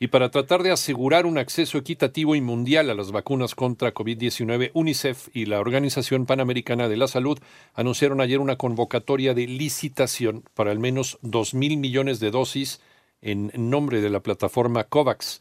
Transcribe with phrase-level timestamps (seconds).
[0.00, 4.70] Y para tratar de asegurar un acceso equitativo y mundial a las vacunas contra COVID-19,
[4.72, 7.38] UNICEF y la Organización Panamericana de la Salud
[7.74, 12.80] anunciaron ayer una convocatoria de licitación para al menos 2.000 millones de dosis
[13.22, 15.40] en nombre de la plataforma COVAX.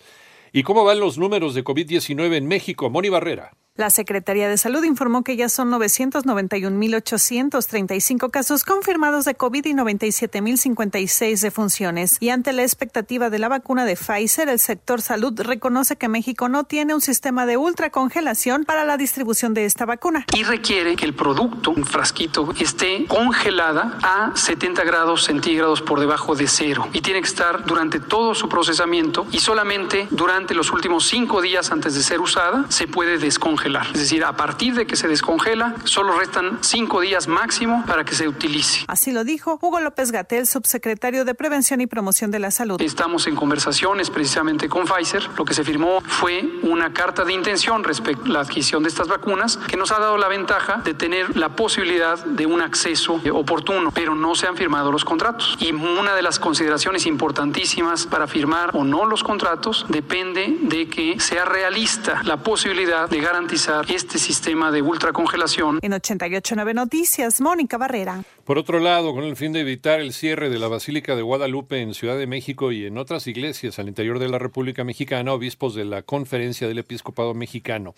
[0.52, 2.90] ¿Y cómo van los números de COVID-19 en México?
[2.90, 3.52] Moni Barrera.
[3.78, 11.42] La Secretaría de Salud informó que ya son 991.835 casos confirmados de COVID y 97.056
[11.42, 12.18] defunciones.
[12.20, 16.50] Y ante la expectativa de la vacuna de Pfizer, el sector salud reconoce que México
[16.50, 20.26] no tiene un sistema de ultracongelación para la distribución de esta vacuna.
[20.36, 26.36] Y requiere que el producto, un frasquito, esté congelada a 70 grados centígrados por debajo
[26.36, 26.88] de cero.
[26.94, 31.72] Y tiene que estar durante todo su procesamiento y solamente durante los últimos cinco días
[31.72, 33.67] antes de ser usada se puede descongelar.
[33.94, 38.16] Es decir, a partir de que se descongela, solo restan cinco días máximo para que
[38.16, 38.86] se utilice.
[38.88, 42.82] Así lo dijo Hugo López Gatel, subsecretario de Prevención y Promoción de la Salud.
[42.82, 45.28] Estamos en conversaciones precisamente con Pfizer.
[45.38, 49.10] Lo que se firmó fue una carta de intención respecto a la adquisición de estas
[49.10, 53.92] vacunas que nos ha dado la ventaja de tener la posibilidad de un acceso oportuno,
[53.92, 55.58] pero no se han firmado los contratos.
[55.60, 61.20] Y una de las consideraciones importantísimas para firmar o no los contratos depende de que
[61.20, 63.57] sea realista la posibilidad de garantizar
[63.90, 65.80] este sistema de ultracongelación.
[65.82, 68.24] En 889 Noticias, Mónica Barrera.
[68.46, 71.82] Por otro lado, con el fin de evitar el cierre de la Basílica de Guadalupe
[71.82, 75.74] en Ciudad de México y en otras iglesias al interior de la República Mexicana, obispos
[75.74, 77.96] de la Conferencia del Episcopado Mexicano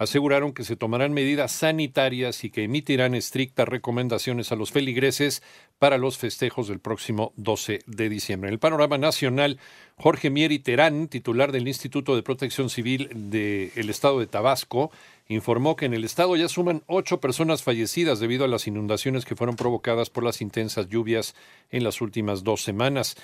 [0.00, 5.42] aseguraron que se tomarán medidas sanitarias y que emitirán estrictas recomendaciones a los feligreses
[5.78, 8.48] para los festejos del próximo 12 de diciembre.
[8.48, 9.58] En el panorama nacional,
[9.96, 14.90] Jorge Mieri Terán, titular del Instituto de Protección Civil del Estado de Tabasco,
[15.28, 19.36] informó que en el estado ya suman ocho personas fallecidas debido a las inundaciones que
[19.36, 21.34] fueron provocadas por las intensas lluvias
[21.70, 23.16] en las últimas dos semanas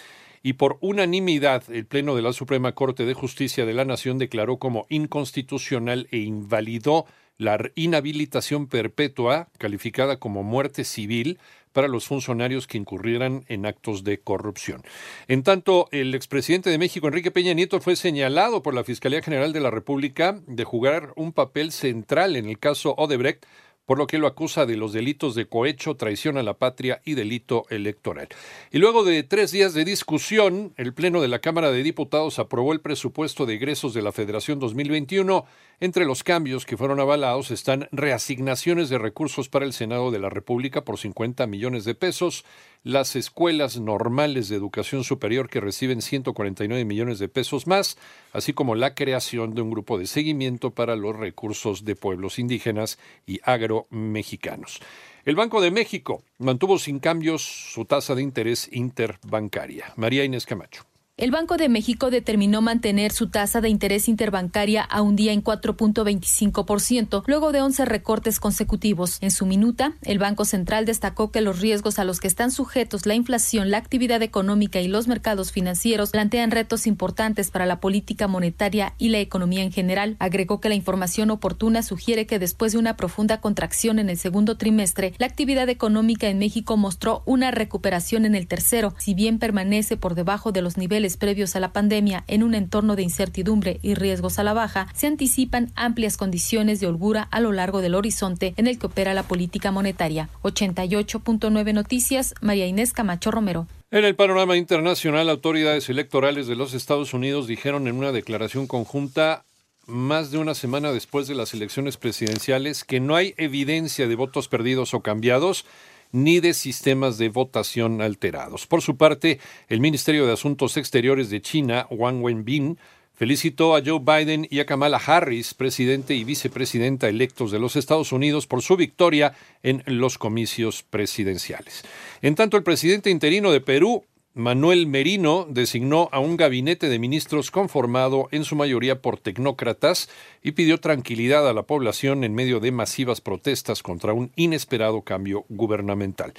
[0.46, 4.58] y por unanimidad el Pleno de la Suprema Corte de Justicia de la Nación declaró
[4.58, 7.04] como inconstitucional e invalidó
[7.36, 11.40] la inhabilitación perpetua, calificada como muerte civil,
[11.72, 14.82] para los funcionarios que incurrieran en actos de corrupción.
[15.26, 19.52] En tanto, el expresidente de México, Enrique Peña Nieto, fue señalado por la Fiscalía General
[19.52, 23.44] de la República de jugar un papel central en el caso Odebrecht
[23.86, 27.14] por lo que lo acusa de los delitos de cohecho, traición a la patria y
[27.14, 28.28] delito electoral.
[28.72, 32.72] Y luego de tres días de discusión, el Pleno de la Cámara de Diputados aprobó
[32.72, 35.46] el presupuesto de egresos de la Federación 2021.
[35.78, 40.30] Entre los cambios que fueron avalados están reasignaciones de recursos para el Senado de la
[40.30, 42.44] República por 50 millones de pesos,
[42.86, 47.98] las escuelas normales de educación superior que reciben 149 millones de pesos más,
[48.32, 53.00] así como la creación de un grupo de seguimiento para los recursos de pueblos indígenas
[53.26, 54.78] y agromexicanos.
[55.24, 59.92] El Banco de México mantuvo sin cambios su tasa de interés interbancaria.
[59.96, 60.84] María Inés Camacho.
[61.18, 65.42] El Banco de México determinó mantener su tasa de interés interbancaria a un día en
[65.42, 69.16] 4.25%, luego de 11 recortes consecutivos.
[69.22, 73.06] En su minuta, el Banco Central destacó que los riesgos a los que están sujetos
[73.06, 78.28] la inflación, la actividad económica y los mercados financieros plantean retos importantes para la política
[78.28, 80.16] monetaria y la economía en general.
[80.18, 84.58] Agregó que la información oportuna sugiere que después de una profunda contracción en el segundo
[84.58, 89.96] trimestre, la actividad económica en México mostró una recuperación en el tercero, si bien permanece
[89.96, 90.76] por debajo de los
[91.14, 95.06] previos a la pandemia en un entorno de incertidumbre y riesgos a la baja, se
[95.06, 99.22] anticipan amplias condiciones de holgura a lo largo del horizonte en el que opera la
[99.22, 100.28] política monetaria.
[100.42, 103.68] 88.9 Noticias, María Inés Camacho Romero.
[103.90, 109.44] En el panorama internacional, autoridades electorales de los Estados Unidos dijeron en una declaración conjunta
[109.86, 114.48] más de una semana después de las elecciones presidenciales, que no hay evidencia de votos
[114.48, 115.64] perdidos o cambiados
[116.12, 118.66] ni de sistemas de votación alterados.
[118.66, 119.38] Por su parte,
[119.68, 122.78] el Ministerio de Asuntos Exteriores de China, Wang Wenbin,
[123.14, 128.12] felicitó a Joe Biden y a Kamala Harris, presidente y vicepresidenta electos de los Estados
[128.12, 129.32] Unidos, por su victoria
[129.62, 131.82] en los comicios presidenciales.
[132.22, 134.04] En tanto, el presidente interino de Perú,
[134.38, 140.10] Manuel Merino designó a un gabinete de ministros conformado en su mayoría por tecnócratas
[140.42, 145.46] y pidió tranquilidad a la población en medio de masivas protestas contra un inesperado cambio
[145.48, 146.34] gubernamental.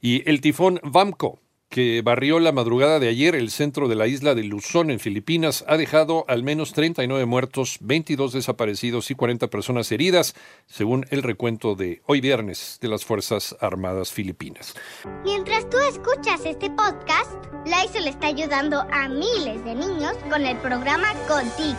[0.00, 1.38] Y el tifón Vamco,
[1.78, 5.64] que barrió la madrugada de ayer el centro de la isla de Luzón en Filipinas,
[5.68, 10.34] ha dejado al menos 39 muertos, 22 desaparecidos y 40 personas heridas,
[10.66, 14.74] según el recuento de hoy viernes de las Fuerzas Armadas Filipinas.
[15.22, 17.30] Mientras tú escuchas este podcast,
[17.64, 21.78] Lysol está ayudando a miles de niños con el programa Contigo,